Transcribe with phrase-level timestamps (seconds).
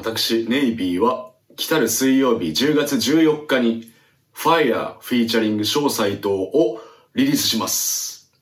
[0.00, 3.92] 私、ネイビーは、来たる水曜日10月14日に、
[4.34, 6.80] Fire フィーチャリング小斎藤を
[7.14, 8.32] リリースします。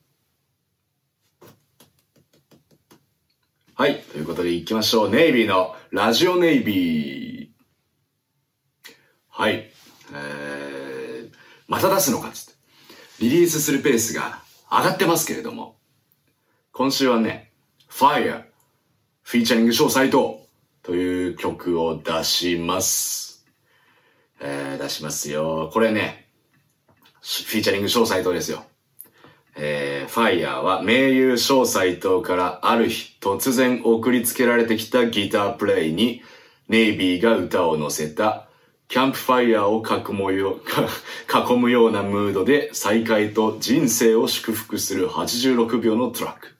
[3.74, 4.02] はい。
[4.02, 5.10] ということで行きましょう。
[5.10, 7.48] ネイビーのラジオネイビー。
[9.28, 9.68] はい。
[10.12, 11.32] えー、
[11.66, 12.60] また出すのかっつって。
[13.18, 15.80] リリースするペースが上がってますけれども。
[16.70, 17.52] 今週はね、
[17.90, 18.44] Fire
[19.22, 20.47] フィーチャリング小斎藤
[20.88, 23.44] という曲を出します。
[24.40, 25.68] えー、出しますよ。
[25.70, 26.30] これね、
[27.20, 28.64] フィーチャリング小斎藤ですよ。
[29.54, 36.22] えー、ファイヤーは名優小斎藤からある日突然送りつけられてきたギタープレイに
[36.68, 38.48] ネイビーが歌を乗せた
[38.88, 40.58] キャンプファイヤーを囲むよ
[41.50, 46.57] 囲むようなムードで再会と人生を祝福する86秒のトラック。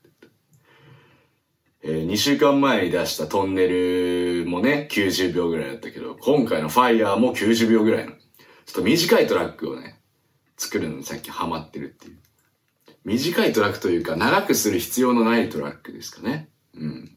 [1.91, 8.17] えー、2週間前に出したトンネルもね、90秒ぐらいだったけど、今回のファイヤーも90秒ぐらいの、ちょ
[8.73, 9.99] っと短いトラックをね、
[10.59, 12.19] 作るのにさっきハマってるっていう。
[13.07, 16.51] 短いトラックというか、長くする必要のないトラックですかね。
[16.75, 17.17] うん。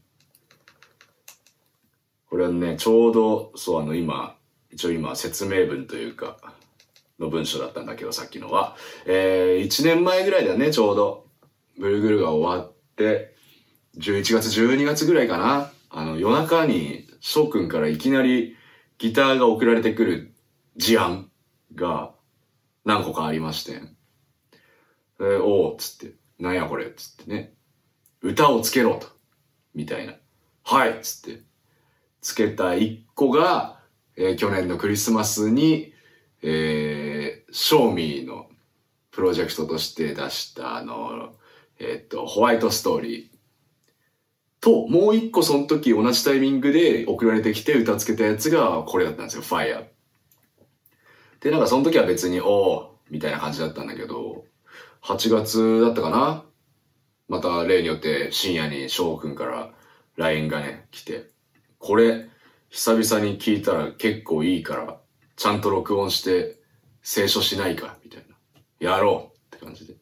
[2.30, 4.38] これはね、ちょうど、そう、あの、今、
[4.72, 6.38] 一応今、説明文というか、
[7.20, 8.78] の文章だったんだけど、さっきのは。
[9.06, 11.28] えー、1年前ぐらいだね、ちょうど。
[11.78, 13.36] ブルグルが終わって、
[13.98, 15.72] 11月、12月ぐらいかな。
[15.90, 18.56] あの、夜中に、翔くんからいきなり
[18.98, 20.34] ギターが送られてくる
[20.78, 21.30] 事案
[21.76, 22.14] が
[22.86, 23.82] 何個かありまして。
[25.20, 27.54] えー、おう、つって、なんやこれ、つってね。
[28.22, 29.08] 歌をつけろと。
[29.76, 30.16] みたいな。
[30.64, 31.42] はい、つって。
[32.22, 33.80] つけた一個が、
[34.16, 35.94] えー去年のクリスマスに、
[36.42, 38.48] えー、ショーミーの
[39.12, 41.34] プロジェクトとして出した、あの、
[41.80, 43.31] えーっと、ホワイトストーリー。
[44.62, 49.84] と、もう一個その時同じタイミングで送られてきて歌つけたやつがこれだったんですよ、ファイア。
[51.42, 54.46] で、なんかその時は別に、おーみたいな感じだったんだけど、
[55.04, 56.46] 8月だったかな？
[57.28, 59.74] また例によって深夜に翔くんから
[60.18, 61.32] LINE がね、来て、
[61.80, 62.30] これ、
[62.70, 65.00] 久々に聞いたら結構いいから、
[65.36, 66.60] ちゃんと録音して、
[67.04, 68.92] 清書しないか、みたいな。
[68.92, 69.96] やろうって感じで。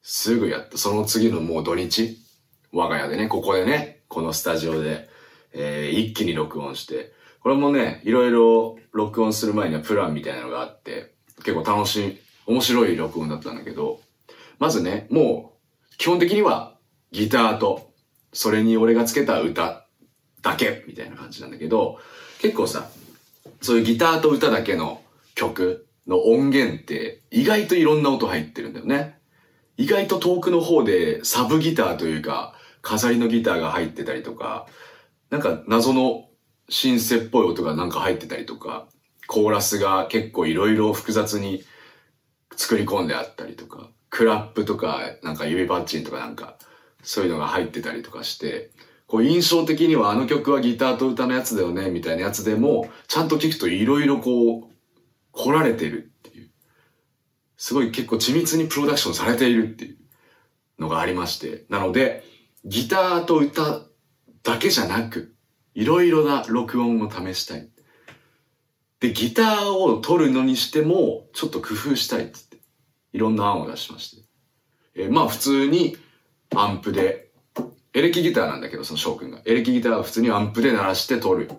[0.00, 0.78] すぐやった。
[0.78, 2.18] その次のもう土日、
[2.72, 5.08] 我が家でね、ここでね、このスタジオで、
[5.52, 11.12] えー一気に録音して、これもね、いろいろ録音する前にはプランみたいなのがあって、
[11.44, 14.00] 結構楽しい、面白い録音だったんだけど、
[14.58, 15.52] まずね、も
[15.92, 16.76] う、基本的には
[17.10, 17.92] ギターと、
[18.32, 19.86] それに俺がつけた歌
[20.40, 21.98] だけ、みたいな感じなんだけど、
[22.40, 22.88] 結構さ、
[23.60, 25.02] そういうギターと歌だけの
[25.34, 29.18] 曲の音源って意外といろんな音入ってるんだよね。
[29.76, 34.66] 意外と遠くの方でサブギターというか、飾りのギターが入ってたりとか、
[35.30, 36.28] なんか謎の
[36.68, 38.86] シンセっぽい音がなんか入ってたりとか、
[39.26, 41.64] コーラスが結構いろいろ複雑に
[42.56, 46.56] 作り込んであったりとか、クラップとか、なんか指パッチンとかなんか、
[47.02, 48.70] そういうのが入ってたりとかして、
[49.06, 54.72] こう印象的にはあの曲はギターと歌のやつだよね、みたいなやつでも、ちゃんと聞くといろいろこう、
[55.32, 56.50] 凝られてるっていう。
[57.56, 59.96] すごい結構緻密にプロダクションされているっていう
[60.78, 61.64] のがありまして。
[61.68, 62.24] なので、
[62.64, 63.82] ギターと歌
[64.42, 65.34] だけじゃなく、
[65.74, 67.68] いろいろな録音を試したい。
[69.00, 72.58] で、ギターを取るのにしても、ちょっと工夫したいっつって、
[73.12, 74.22] いろんな案を出しまして。
[74.94, 75.96] えーまあ普通に
[76.54, 77.30] アンプで、
[77.94, 79.42] エレキギターなんだけど、その翔くんが。
[79.44, 81.50] エレキギターは普通にアンプで鳴らして取る。
[81.50, 81.54] っ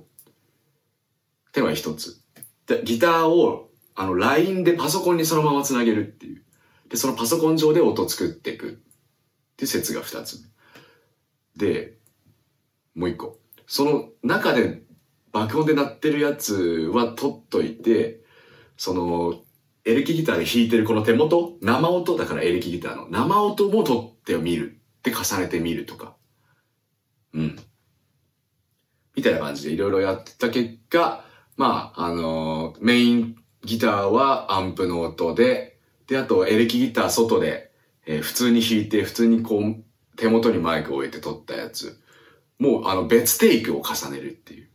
[1.51, 2.21] てのが一つ。
[2.65, 6.43] で、ギターを、あの、LINE でパソコンにそのままつなげるっていう。
[6.89, 8.69] で、そのパソコン上で音作っていく。
[8.69, 10.52] っていう説が二つ目。
[11.55, 11.97] で、
[12.95, 13.39] もう一個。
[13.67, 14.83] その中で
[15.31, 18.21] 爆音で鳴ってるやつは取っといて、
[18.77, 19.41] その、
[19.85, 24.79] エレキギターで弾いてるこの手元、生音だからエレキギターの生音も取ってみる。
[25.03, 26.15] で、重ねてみるとか。
[27.33, 27.59] うん。
[29.15, 31.25] みたいな感じでいろいろやってた結果、
[31.57, 37.71] まあ、あのーメインギターはアンプの音で、で、あとエレキギター外で、
[38.05, 39.83] えー普通に弾いて、普通にこう、
[40.15, 41.99] 手元にマイクを置いて撮ったやつ。
[42.59, 44.69] もう、あの、別テイクを重ねるっていう。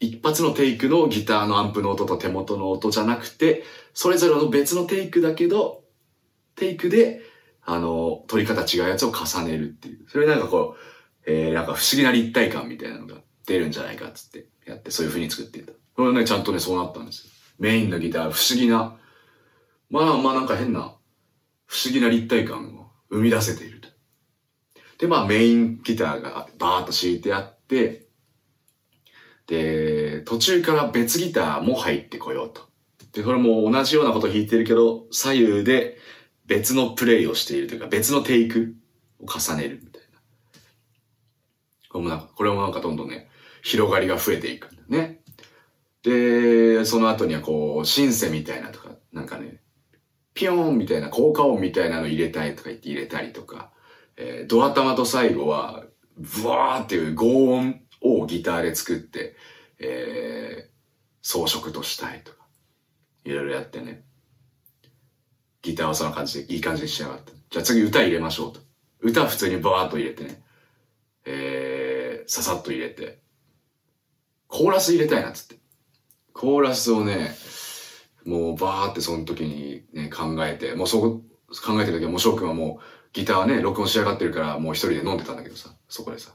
[0.00, 3.64] 一発のテイクのギターのアンプの音と手元の音じゃなくて、
[3.94, 5.82] それぞれの別のテイクだけど、
[6.54, 7.20] テイクで、
[7.64, 10.08] あの、撮り方違うやつを重ねるっていう。
[10.08, 13.16] それなんかこう、えー、なんか不思議な立体感みたいなのが
[13.46, 15.72] 出るんじゃないかっつってやって、そういう風に作っていた。
[15.94, 17.32] これね、ちゃんとね、そうなったんですよ。
[17.58, 18.96] メインのギター、不思議な、
[19.90, 20.94] まあまあなんか変な、
[21.66, 23.77] 不思議な立体感を生み出せている。
[24.98, 28.06] で、まあメインギターがバーッと敷いてあって、
[29.46, 32.68] で、途中から別ギターも入ってこようと。
[33.12, 35.98] で、これも同じようなこと弾いてるけど、左右で
[36.46, 38.74] 別のプレイをしているというか、別のテイク
[39.20, 40.18] を重ねるみたいな。
[41.88, 43.28] これもなんか、これもなんかどんどんね、
[43.62, 45.20] 広がりが増えていくんだね。
[46.02, 49.60] で、その後にはこう、シンセみたいなとか、なんかね、
[50.34, 53.72] ピヨーンみたいな効果音みたいなの入れたいとか言って入れたりとか、
[54.18, 55.84] えー、ドア玉と最後は、
[56.16, 59.36] ブワーっていう轟音をギターで作って、
[59.78, 60.70] えー、
[61.22, 62.38] 装飾としたいとか、
[63.24, 64.04] いろいろやってね。
[65.62, 67.32] ギターはそんな感じで、いい感じに仕上がった。
[67.50, 68.60] じゃあ次歌入れましょうと。
[69.00, 70.42] 歌普通にバーッと入れてね。
[71.24, 73.20] えー、ささっと入れて。
[74.48, 75.56] コーラス入れたいなっつって。
[76.32, 77.36] コーラスをね、
[78.24, 81.22] もうバーってその時にね、考えて、もうそう、
[81.64, 86.34] 考えてる時はもう翔くんはもうギターはね、録音し上がってるからもう一人で飲んでたんだけどさ、そこでさ。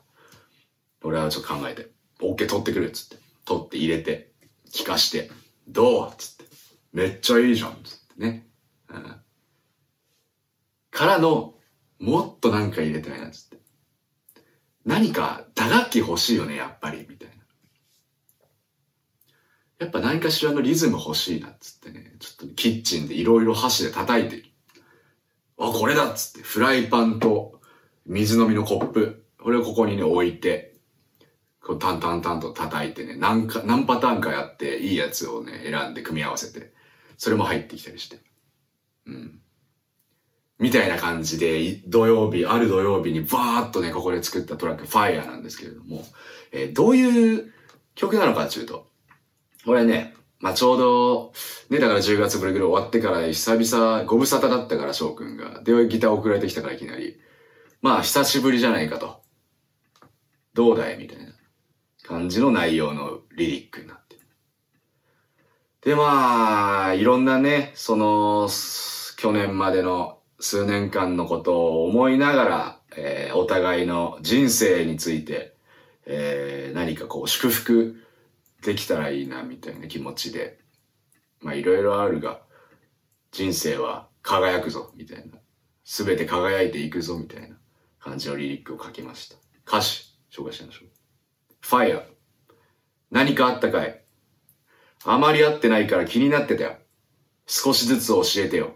[1.04, 3.24] 俺はちょっと考えて、OK 取ってくるっつって。
[3.46, 4.32] 取って入れて、
[4.72, 5.30] 聞かして、
[5.68, 6.46] どうっつって。
[6.94, 8.48] めっちゃいいじゃんっつってね。
[8.90, 9.16] うん。
[10.92, 11.56] からの、
[12.00, 13.58] もっとなんか入れたいなっつって。
[14.86, 17.34] 何か打楽器欲しいよね、やっぱり、みたいな。
[19.80, 24.46] やっぱ何かしらのリズム欲しいなっつってね、ちょっとキッチンでいろいろ箸で叩いてる。
[25.68, 27.62] あ、これだっつって、フライパンと
[28.06, 30.76] 水飲みのコップ、これをここにね、置いて、
[31.62, 36.74] こう、タンタンタンと叩いてね、何か、何パターンかやって、いいやつをね、選んで組み合わせて、
[37.18, 38.20] それも入ってきたりして。
[39.06, 39.40] うん。
[40.60, 46.04] みたいな感じで、土曜日、ある土曜日にバーっとね、ここで作ったトラック、ファイヤーなんですけれども、
[46.52, 47.54] えー、どういう
[47.96, 48.88] 曲なのかっていうと、
[49.66, 50.14] これね、
[50.44, 51.34] まあ、ちょうど、
[51.70, 55.62] ね、だから10月ぶりぐらい終わってから久々ご無沙汰だったから翔くんが。
[55.64, 57.18] で、ギター送られてきたからいきなり。
[57.82, 59.22] まあ、久しぶりじゃないかと。
[60.54, 60.98] どうだい？
[60.98, 61.32] みたいな
[62.04, 64.18] 感じの内容のリリックになって。
[65.90, 68.50] で、まあ、いろんなね、その、
[69.18, 75.56] 去年までの数年間のことを思いながら、えー、お互いの人生について、
[76.06, 78.03] えー、何かこう祝福
[78.64, 80.60] できたらいいなみたいな気持ちで、
[81.42, 82.42] まあいろいろあるが、
[83.32, 85.38] 人生は輝くぞみたいな、
[85.84, 87.58] すべて輝いていくぞみたいな
[88.00, 89.36] 感じのリリックを書きました。
[89.68, 90.88] 歌詞、紹介しましょう。
[91.66, 92.04] Fire。
[93.12, 94.04] 何かあったかい
[95.06, 96.78] あまり会ってないから気になってたよ。
[97.46, 98.76] 少しずつ教えてよ。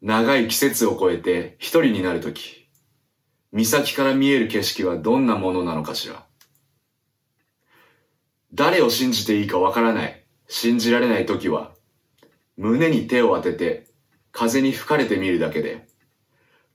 [0.00, 2.68] 長い季節を超えて一人になるとき、
[3.52, 6.25] 岬から見える景色はどんなものなのかしら。
[8.56, 10.24] 誰を信じていいかわからない。
[10.48, 11.74] 信じられない時は、
[12.56, 13.86] 胸に手を当てて、
[14.32, 15.86] 風に吹かれてみるだけで、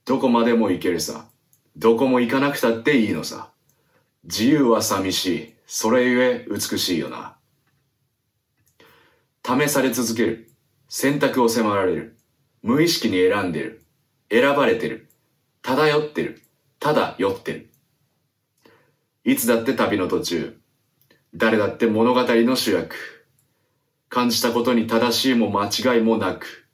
[0.04, 1.26] どこまでも行けるさ。
[1.76, 3.50] どこも行かなくたっていいのさ。
[4.22, 5.54] 自由は寂しい。
[5.66, 7.36] それゆえ美しいよな。
[9.44, 10.52] 試され続ける。
[10.88, 12.16] 選択を迫られる。
[12.62, 13.84] 無意識に選んでる。
[14.30, 15.10] 選ばれてる。
[15.62, 16.44] 漂ってる。
[16.78, 17.70] ただ酔ってる。
[19.24, 20.61] いつだって旅の途中、
[21.34, 22.94] 誰だって物語の主役。
[24.08, 26.66] 感じたことに正しいも間違いもなく、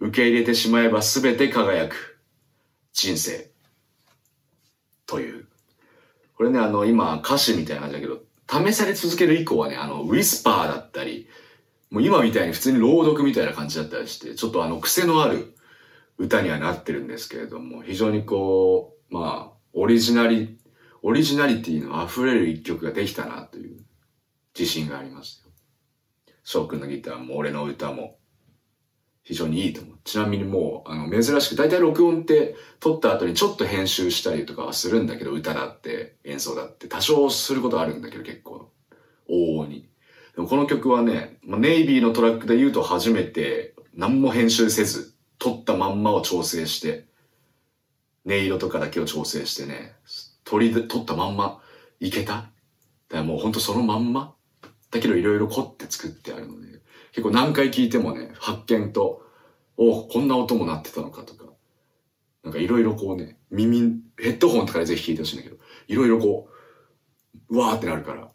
[0.00, 2.20] 受け入れてしまえば全て輝く。
[2.92, 3.50] 人生。
[5.06, 5.46] という。
[6.34, 8.20] これね、あの、今歌詞みたいな感じだけど、
[8.50, 11.26] 試され続ける以降はね、あの、ウィスパーだったり、
[11.90, 15.54] もう今みたいに普通に朗読みたいな感じだったりして、ちょっとあの、癖のある
[16.18, 20.58] 歌にはなってるんですけれども、非常にこう、まあ、オリジナリ
[21.02, 23.84] オリジナリティの溢れる一曲ができたなという
[24.58, 25.50] 自信がありますよ。
[26.44, 28.18] 翔くんのギターも俺の歌も
[29.28, 29.96] 非常にいいと思う。
[30.04, 38.70] ちなみにもう、あの、珍しく、大体録音って撮った後にちょっと編集したりとかはするんだけど、歌だって演奏だって多少することあるんだけど結構、
[39.28, 39.86] 往々に。
[40.34, 47.04] でもこの曲はね、ネイビーのトラックで言うと初めて何も編集せず、撮ったまんまを調整して、
[48.24, 49.94] 音色とかだけを調整してね、
[50.48, 51.60] 取り、取ったまんま
[52.00, 52.32] いけた？
[52.32, 52.50] だか
[53.10, 54.34] らもうほんとそのまんま？
[54.90, 56.80] だけどいろいろ凝って作ってあるので、
[57.12, 59.22] 結構何回聞いてもね、発見と、
[59.76, 61.44] おこんな音も鳴ってたのかとか、
[62.42, 65.56] なんかいろいろこうね、耳、ヘッドホンとかでぜひ聞いてほしいんだけど、
[65.88, 66.48] いろいろこ
[67.50, 68.28] う、うわーってなるから、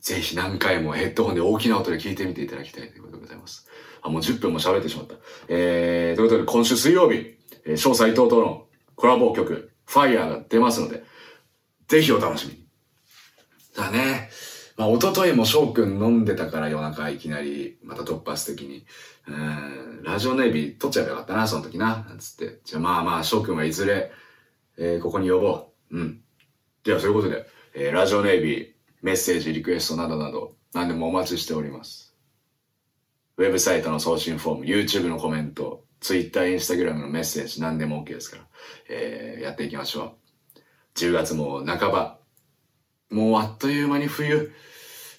[0.00, 3.68] ぜひ何回もヘッドホンで大きな音で聞いてみていただきたいということでございます。
[4.02, 5.14] あ、もう10分も喋ってしまった。
[5.48, 8.66] えー、ということで今週水曜日、えー、詳細等々の
[8.96, 11.04] コラボ曲、ファイヤーが出ますので、
[11.88, 12.66] ぜひお楽しみに。
[13.74, 14.30] だね。
[14.76, 18.86] まあ、一昨日も翔くん飲んでたから夜中いきなり、また突発的に、
[19.26, 22.60] うん、ラジオネイビー取っちゃえばよかったな、その時な、なんつって。
[22.64, 24.12] じゃあまあまあ、翔くんはいずれ、
[24.76, 25.98] えー、ここに呼ぼう。
[25.98, 26.20] うん。
[26.84, 32.14] では、そういうことで、えー、ラジオネイビー、メッセージ、リクエストなどなど、何でもお待ちしております。
[33.38, 38.42] ウェブサイトの送信フォーム、YouTube のコメント、Twitter、Instagram のメッセージ、何でも OK ですから、
[38.88, 40.27] えー、やっていきましょう。
[40.98, 42.18] 10月も半ば、
[43.10, 44.52] もうあっという間に冬、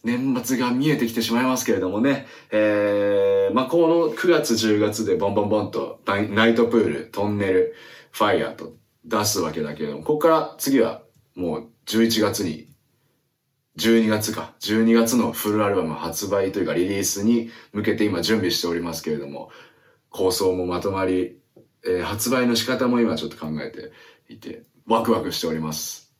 [0.03, 7.75] 年末が見えてきてしまいますけれどもね、えー、まあ、この9月10月でボンボンボンとナイトプール、トンネル、
[8.11, 8.73] ファイヤーと
[9.05, 11.01] 出すわけだけれども、ここから次は
[11.35, 12.67] もう11月に、
[13.77, 19.51] 12月か、12月のフルアルバム発売というかリリースに向けて今準備しておりますけれども、
[20.09, 21.37] 構想もまとまり、
[21.85, 23.91] えー発売の仕方も今ちょっと考えて
[24.27, 26.11] いて、ワクワクしております。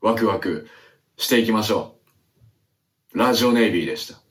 [0.00, 0.68] ワクワク
[1.16, 1.96] していきましょ
[3.12, 3.18] う。
[3.18, 4.27] ラジオネイビーでした。